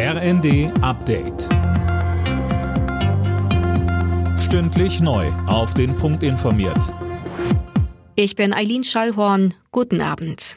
[0.00, 1.48] RND Update.
[4.38, 5.26] Stündlich neu.
[5.48, 6.94] Auf den Punkt informiert.
[8.14, 9.54] Ich bin Eileen Schallhorn.
[9.72, 10.56] Guten Abend.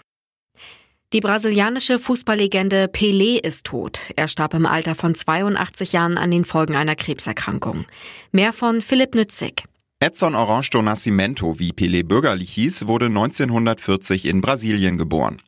[1.12, 4.02] Die brasilianische Fußballlegende Pelé ist tot.
[4.16, 7.86] Er starb im Alter von 82 Jahren an den Folgen einer Krebserkrankung.
[8.32, 9.64] Mehr von Philipp Nützig.
[10.04, 15.40] Edson Orange do Nascimento, wie Pelé bürgerlich hieß, wurde 1940 in Brasilien geboren.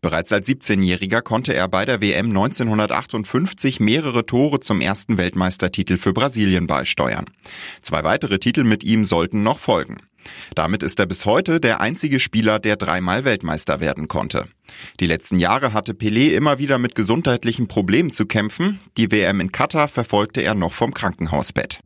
[0.00, 6.12] Bereits als 17-Jähriger konnte er bei der WM 1958 mehrere Tore zum ersten Weltmeistertitel für
[6.12, 7.26] Brasilien beisteuern.
[7.82, 9.98] Zwei weitere Titel mit ihm sollten noch folgen.
[10.56, 14.48] Damit ist er bis heute der einzige Spieler, der dreimal Weltmeister werden konnte.
[14.98, 18.80] Die letzten Jahre hatte Pelé immer wieder mit gesundheitlichen Problemen zu kämpfen.
[18.96, 21.80] Die WM in Katar verfolgte er noch vom Krankenhausbett.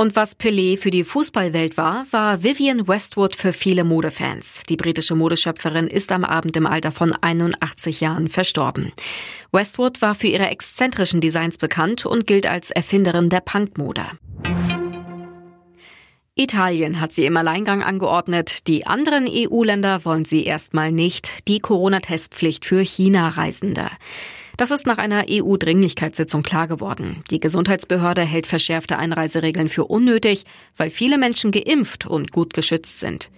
[0.00, 4.62] Und was Pelé für die Fußballwelt war, war Vivian Westwood für viele Modefans.
[4.68, 8.92] Die britische Modeschöpferin ist am Abend im Alter von 81 Jahren verstorben.
[9.50, 14.04] Westwood war für ihre exzentrischen Designs bekannt und gilt als Erfinderin der Punkmode.
[16.36, 18.68] Italien hat sie im Alleingang angeordnet.
[18.68, 21.48] Die anderen EU-Länder wollen sie erstmal nicht.
[21.48, 23.90] Die Corona-Testpflicht für China-Reisende.
[24.58, 27.22] Das ist nach einer EU-Dringlichkeitssitzung klar geworden.
[27.30, 33.30] Die Gesundheitsbehörde hält verschärfte Einreiseregeln für unnötig, weil viele Menschen geimpft und gut geschützt sind.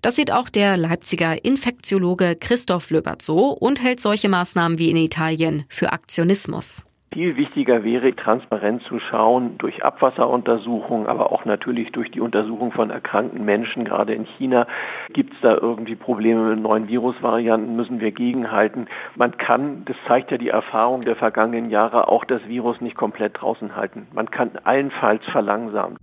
[0.00, 4.96] Das sieht auch der Leipziger Infektiologe Christoph Löbert so und hält solche Maßnahmen wie in
[4.96, 6.84] Italien für Aktionismus.
[7.12, 12.90] Viel wichtiger wäre, transparent zu schauen durch Abwasseruntersuchungen, aber auch natürlich durch die Untersuchung von
[12.90, 13.84] erkrankten Menschen.
[13.84, 14.68] Gerade in China
[15.12, 18.86] gibt es da irgendwie Probleme mit neuen Virusvarianten, müssen wir gegenhalten.
[19.16, 23.40] Man kann, das zeigt ja die Erfahrung der vergangenen Jahre, auch das Virus nicht komplett
[23.40, 24.06] draußen halten.
[24.12, 25.96] Man kann allenfalls verlangsamen.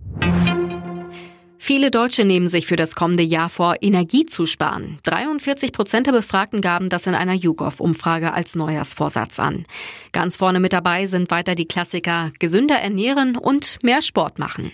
[1.68, 5.00] Viele Deutsche nehmen sich für das kommende Jahr vor, Energie zu sparen.
[5.02, 9.64] 43 Prozent der Befragten gaben das in einer YouGov-Umfrage als Neujahrsvorsatz an.
[10.12, 14.72] Ganz vorne mit dabei sind weiter die Klassiker gesünder ernähren und mehr Sport machen.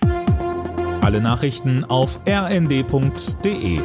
[1.00, 3.80] Alle Nachrichten auf rnd.de